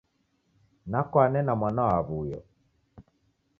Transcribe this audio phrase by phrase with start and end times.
[0.91, 2.39] Nakwane na mwana wa awuyo